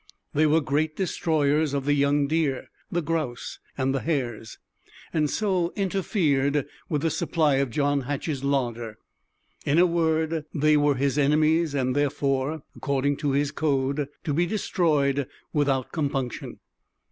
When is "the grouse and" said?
2.91-3.93